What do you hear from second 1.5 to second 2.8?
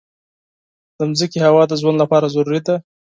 د ژوند لپاره ضروري ده.